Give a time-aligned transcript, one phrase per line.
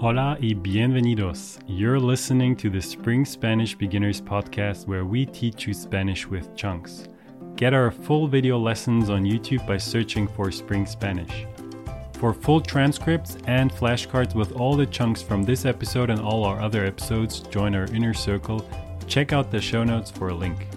[0.00, 1.58] Hola y bienvenidos.
[1.66, 7.08] You're listening to the Spring Spanish Beginners podcast where we teach you Spanish with chunks.
[7.56, 11.46] Get our full video lessons on YouTube by searching for Spring Spanish.
[12.12, 16.60] For full transcripts and flashcards with all the chunks from this episode and all our
[16.60, 18.64] other episodes, join our inner circle.
[19.08, 20.68] Check out the show notes for a link.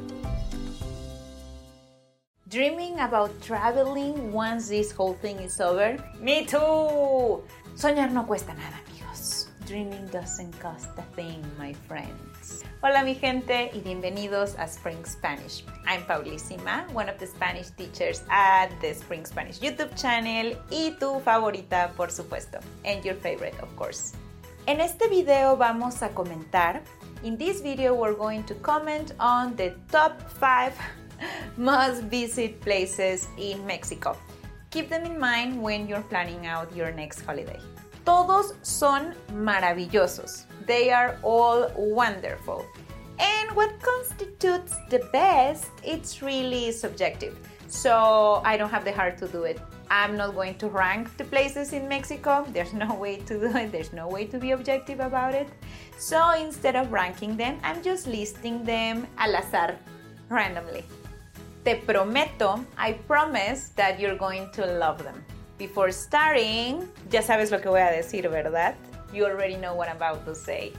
[2.49, 6.03] Dreaming about traveling once this whole thing is over?
[6.19, 7.43] Me too!
[7.75, 8.90] Soñar no cuesta nada.
[9.71, 12.61] Dreaming doesn't cost a thing, my friends.
[12.83, 15.63] Hola, mi gente, y bienvenidos a Spring Spanish.
[15.87, 21.21] I'm Paulísima, one of the Spanish teachers at the Spring Spanish YouTube channel y tu
[21.21, 24.11] favorita, por supuesto, and your favorite, of course.
[24.67, 26.81] En este video vamos a comentar.
[27.23, 30.73] In this video, we're going to comment on the top 5
[31.55, 34.17] must visit places in Mexico.
[34.69, 37.70] Keep them in mind when you're planning out your next holiday.
[38.05, 40.45] Todos son maravillosos.
[40.65, 42.65] They are all wonderful.
[43.19, 47.37] And what constitutes the best, it's really subjective.
[47.67, 49.59] So I don't have the heart to do it.
[49.89, 52.45] I'm not going to rank the places in Mexico.
[52.53, 53.71] There's no way to do it.
[53.71, 55.47] There's no way to be objective about it.
[55.97, 59.75] So instead of ranking them, I'm just listing them al azar,
[60.29, 60.83] randomly.
[61.63, 65.23] Te prometo, I promise that you're going to love them.
[65.61, 68.73] Before starting, ya sabes lo que voy a decir, ¿verdad?
[69.13, 70.73] You already know what I'm about to say.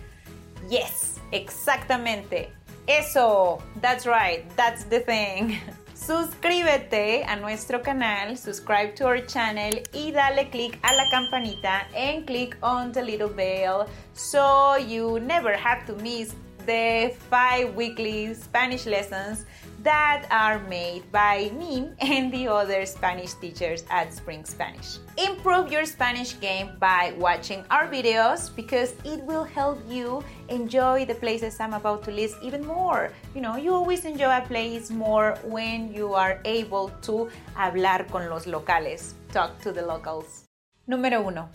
[0.69, 2.49] Yes, exactamente.
[2.89, 5.57] Eso, that's right, that's the thing.
[5.95, 12.27] Suscríbete a nuestro canal, subscribe to our channel y dale click a la campanita and
[12.27, 16.35] click on the little bell so you never have to miss
[16.67, 19.47] the five weekly Spanish lessons
[19.83, 24.99] that are made by me and the other Spanish teachers at Spring Spanish.
[25.19, 31.15] Improve your Spanish game by watching our videos because it will help you enjoy the
[31.15, 33.11] places I'm about to list even more.
[33.35, 38.29] You know, you always enjoy a place more when you are able to hablar con
[38.31, 40.45] los locales, talk to the locals.
[40.89, 41.49] Número 1.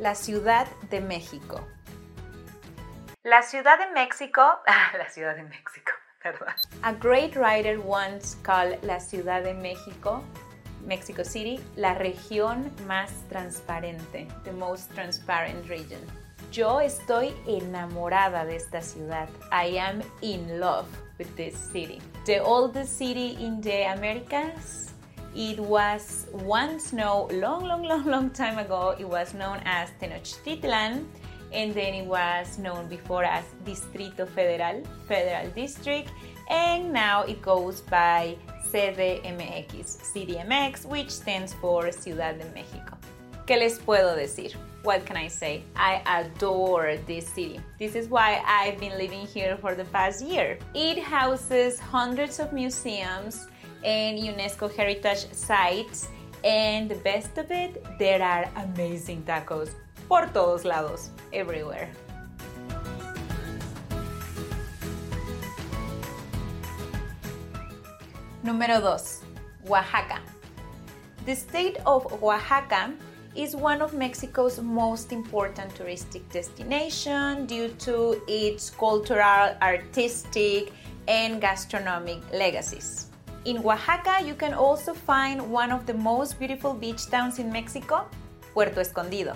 [0.00, 1.60] La Ciudad de México.
[3.24, 4.42] La Ciudad de México,
[4.98, 6.48] la Ciudad de México, perdón.
[6.82, 10.22] A great writer once called La Ciudad de México,
[10.86, 16.00] Mexico City, la región más transparente, the most transparent region.
[16.50, 19.28] Yo estoy enamorada de esta ciudad.
[19.50, 20.86] I am in love
[21.18, 22.00] with this city.
[22.26, 24.90] The oldest city in the Americas.
[25.34, 31.06] It was once known, long, long, long, long time ago, it was known as Tenochtitlan
[31.52, 36.10] and then it was known before as Distrito Federal, Federal District,
[36.50, 38.36] and now it goes by
[38.70, 42.96] CDMX, CDMX, which stands for Ciudad de México.
[43.46, 44.54] ¿Qué les puedo decir?
[44.82, 45.62] What can I say?
[45.76, 47.60] I adore this city.
[47.78, 50.58] This is why I've been living here for the past year.
[50.74, 53.46] It houses hundreds of museums
[53.84, 56.08] and UNESCO heritage sites,
[56.44, 59.70] and the best of it, there are amazing tacos
[60.12, 61.88] por todos lados, everywhere.
[68.44, 69.22] Número 2.
[69.70, 70.20] Oaxaca.
[71.24, 72.92] The state of Oaxaca
[73.34, 80.74] is one of Mexico's most important touristic destinations due to its cultural, artistic,
[81.08, 83.06] and gastronomic legacies.
[83.46, 88.04] In Oaxaca, you can also find one of the most beautiful beach towns in Mexico,
[88.52, 89.34] Puerto Escondido.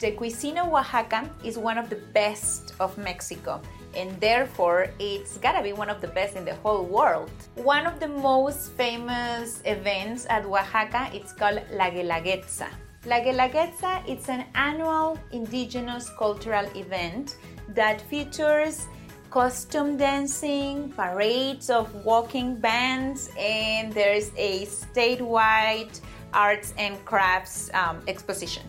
[0.00, 3.60] The cuisine of Oaxaca is one of the best of Mexico,
[3.94, 7.30] and therefore it's gotta be one of the best in the whole world.
[7.56, 12.68] One of the most famous events at Oaxaca it's called La Guelaguetza.
[13.04, 17.36] La Guelaguetza it's an annual indigenous cultural event
[17.68, 18.86] that features
[19.28, 26.00] costume dancing, parades of walking bands, and there's a statewide
[26.32, 28.64] arts and crafts um, exposition.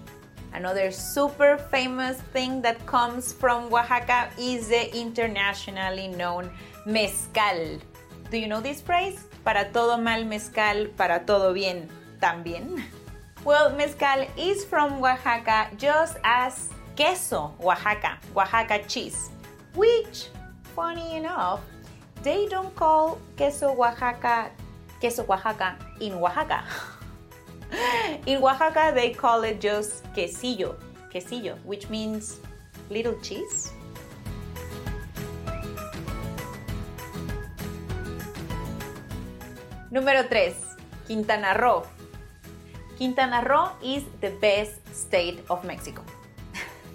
[0.53, 6.51] Another super famous thing that comes from Oaxaca is the internationally known
[6.85, 7.79] mezcal.
[8.29, 9.27] Do you know this phrase?
[9.43, 11.87] Para todo mal mezcal, para todo bien
[12.19, 12.83] también.
[13.43, 19.31] Well, mezcal is from Oaxaca just as queso Oaxaca, Oaxaca cheese,
[19.73, 20.29] which,
[20.75, 21.61] funny enough,
[22.21, 24.51] they don't call queso Oaxaca
[24.99, 26.63] queso Oaxaca in Oaxaca.
[28.25, 30.75] In Oaxaca, they call it just quesillo,
[31.11, 32.39] quesillo, which means
[32.89, 33.71] little cheese.
[39.91, 40.55] Número 3.
[41.05, 41.83] Quintana Roo.
[42.97, 46.03] Quintana Roo is the best state of Mexico.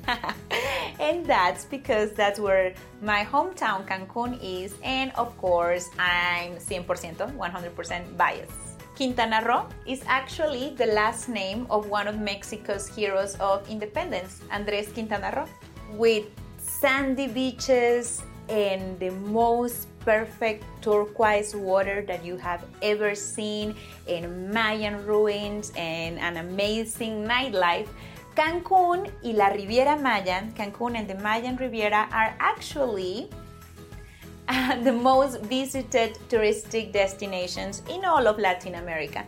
[0.99, 8.17] And that's because that's where my hometown Cancun is, and of course, I'm 100%, 100%
[8.17, 8.66] biased.
[8.97, 14.89] Quintana Roo is actually the last name of one of Mexico's heroes of independence, Andres
[14.89, 16.25] Quintana Roo, with
[16.57, 23.77] sandy beaches and the most perfect turquoise water that you have ever seen,
[24.09, 27.89] and Mayan ruins, and an amazing nightlife.
[28.35, 33.29] Cancun y la Riviera Maya, Cancun and the Mayan Riviera are actually
[34.85, 39.25] the most visited touristic destinations in all of Latin America.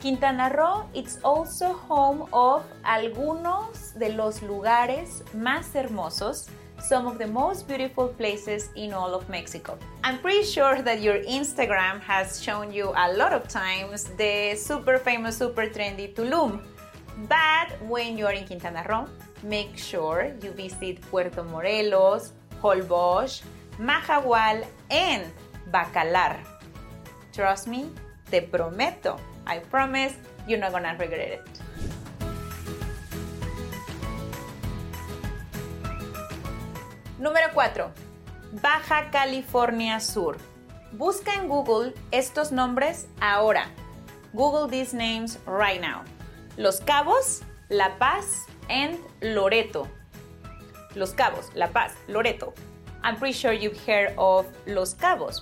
[0.00, 6.48] Quintana Roo is also home of algunos de los lugares más hermosos,
[6.80, 9.78] some of the most beautiful places in all of Mexico.
[10.02, 14.98] I'm pretty sure that your Instagram has shown you a lot of times the super
[14.98, 16.62] famous, super trendy Tulum.
[17.28, 19.06] But when you are in Quintana Roo,
[19.42, 23.42] make sure you visit Puerto Morelos, Holbox,
[23.78, 25.32] Majagual, and
[25.70, 26.38] Bacalar.
[27.32, 27.90] Trust me,
[28.30, 30.14] te prometo, I promise
[30.46, 31.62] you're not gonna regret it.
[37.18, 37.90] Número 4.
[38.60, 40.36] Baja California Sur.
[40.92, 43.68] Busca en Google estos nombres ahora.
[44.34, 46.02] Google these names right now.
[46.56, 49.88] Los Cabos, La Paz, and Loreto.
[50.94, 52.52] Los Cabos, La Paz, Loreto.
[53.04, 55.40] I'm pretty sure you've heard of Los Cabos.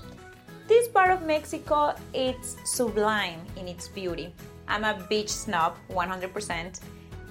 [0.66, 4.34] This part of Mexico it's sublime in its beauty.
[4.66, 6.80] I'm a beach snob 100%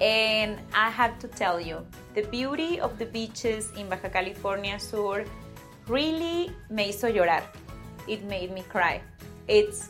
[0.01, 5.25] and I have to tell you, the beauty of the beaches in Baja California Sur
[5.87, 7.43] really me hizo llorar.
[8.07, 9.01] It made me cry.
[9.47, 9.89] It's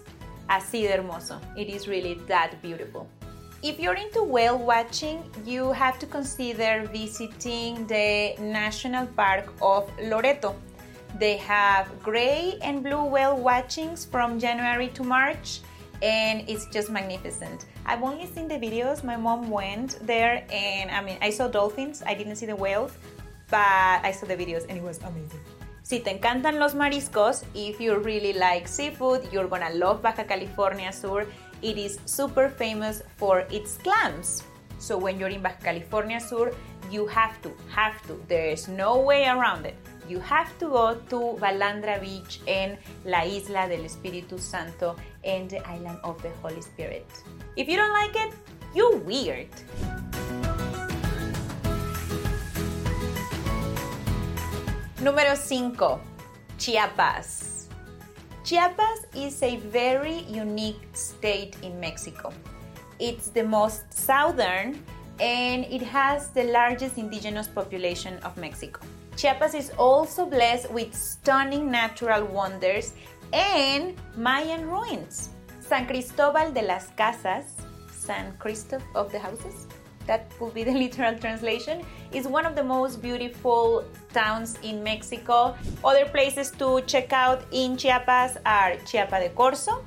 [0.50, 1.40] así de hermoso.
[1.58, 3.08] It is really that beautiful.
[3.62, 10.56] If you're into whale watching, you have to consider visiting the National Park of Loreto.
[11.20, 15.60] They have gray and blue whale watchings from January to March,
[16.02, 17.66] and it's just magnificent.
[17.86, 19.04] I've only seen the videos.
[19.04, 22.02] My mom went there, and I mean, I saw dolphins.
[22.06, 22.94] I didn't see the whales,
[23.50, 25.42] but I saw the videos, and it was amazing.
[25.90, 30.94] Si te encantan los mariscos, if you really like seafood, you're gonna love Baja California
[30.94, 31.26] Sur
[31.64, 34.44] it is super famous for its clams.
[34.78, 36.54] So when you're in Baja California Sur,
[36.92, 39.78] you have to, have to, there is no way around it.
[40.08, 45.68] You have to go to Balandra Beach and La Isla del Espíritu Santo and the
[45.68, 47.08] island of the Holy Spirit.
[47.58, 48.36] If you don't like it,
[48.76, 49.50] you're weird.
[55.02, 56.02] Número 5.
[56.58, 57.70] Chiapas.
[58.44, 62.34] Chiapas is a very unique state in Mexico.
[63.00, 64.84] It's the most southern
[65.22, 68.82] and it has the largest indigenous population of Mexico.
[69.16, 72.92] Chiapas is also blessed with stunning natural wonders
[73.32, 75.30] and Mayan ruins.
[75.62, 77.56] San Cristobal de las Casas,
[77.90, 79.66] San Christoph of the Houses,
[80.10, 85.56] that would be the literal translation, is one of the most beautiful towns in Mexico.
[85.86, 89.84] Other places to check out in Chiapas are Chiapa de Corzo,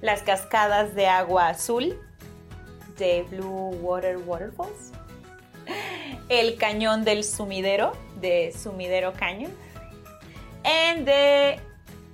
[0.00, 1.98] las cascadas de agua azul,
[2.96, 4.92] the Blue Water Waterfalls,
[6.30, 9.52] el cañón del sumidero, de Sumidero Canyon,
[10.64, 11.58] and the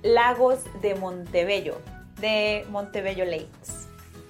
[0.03, 1.79] lagos de Montebello,
[2.19, 3.82] de Montebello Lakes.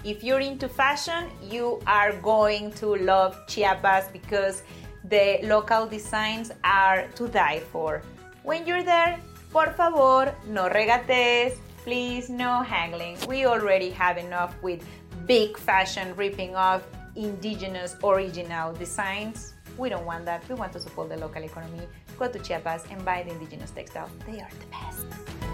[0.03, 4.61] If you're into fashion, you are going to love Chiapas because
[5.05, 8.01] the local designs are to die for.
[8.43, 9.17] When you're there,
[9.49, 13.17] por favor, no regates, please no haggling.
[13.29, 14.85] We already have enough with
[15.25, 16.83] big fashion ripping off
[17.15, 19.53] indigenous original designs.
[19.77, 20.43] We don't want that.
[20.49, 21.87] We want to support the local economy.
[22.19, 24.11] Go to Chiapas and buy the indigenous textiles.
[24.27, 25.52] They are the best.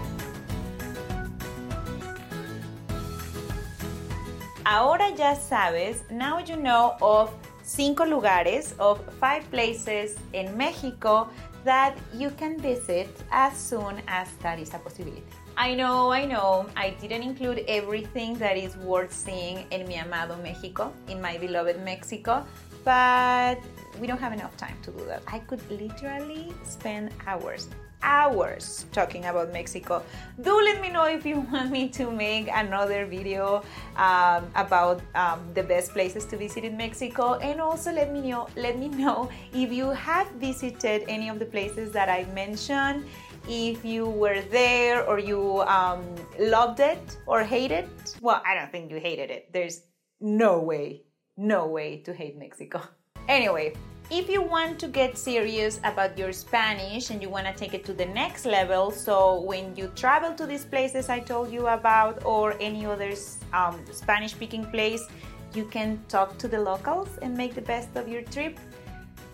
[4.64, 11.28] Ahora ya sabes, now you know of cinco lugares, of five places in Mexico
[11.64, 15.24] that you can visit as soon as that is a possibility.
[15.56, 20.36] I know, I know, I didn't include everything that is worth seeing in mi amado
[20.42, 22.44] Mexico, in my beloved Mexico,
[22.84, 23.56] but
[23.98, 25.22] we don't have enough time to do that.
[25.26, 27.68] I could literally spend hours
[28.02, 30.02] hours talking about Mexico.
[30.40, 33.62] Do let me know if you want me to make another video
[33.96, 38.48] um, about um, the best places to visit in Mexico, and also let me know
[38.56, 43.04] let me know if you have visited any of the places that I mentioned.
[43.48, 46.04] If you were there or you um,
[46.38, 48.16] loved it or hated it.
[48.20, 49.50] Well, I don't think you hated it.
[49.52, 49.80] There's
[50.20, 51.02] no way,
[51.36, 52.82] no way to hate Mexico.
[53.28, 53.74] Anyway,
[54.12, 57.84] If you want to get serious about your Spanish and you want to take it
[57.84, 62.24] to the next level, so when you travel to these places I told you about
[62.24, 63.12] or any other
[63.52, 65.06] um, Spanish speaking place,
[65.54, 68.58] you can talk to the locals and make the best of your trip.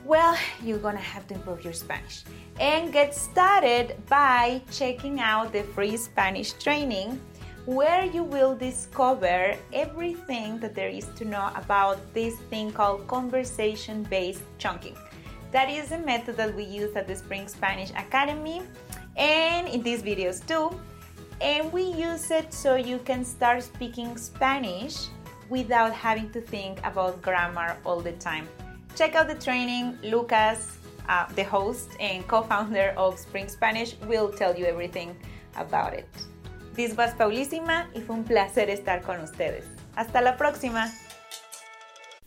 [0.04, 2.24] Well, you're gonna have to improve your Spanish
[2.60, 7.18] and get started by checking out the free Spanish training
[7.66, 14.04] where you will discover everything that there is to know about this thing called conversation
[14.04, 14.96] based chunking.
[15.50, 18.62] That is a method that we use at the Spring Spanish Academy
[19.16, 20.70] and in these videos too.
[21.40, 25.08] And we use it so you can start speaking Spanish
[25.50, 28.48] without having to think about grammar all the time.
[28.94, 29.98] Check out the training.
[30.04, 35.16] Lucas, uh, the host and co founder of Spring Spanish, will tell you everything
[35.56, 36.08] about it.
[36.76, 39.64] This was Paulísima y fue un placer estar con ustedes.
[39.96, 40.92] Hasta la próxima.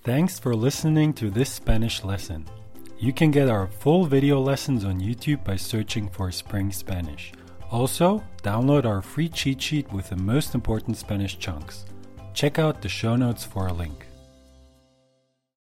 [0.03, 2.45] Thanks for listening to this Spanish lesson.
[2.97, 7.31] You can get our full video lessons on YouTube by searching for Spring Spanish.
[7.69, 11.85] Also, download our free cheat sheet with the most important Spanish chunks.
[12.33, 14.08] Check out the show notes for a link.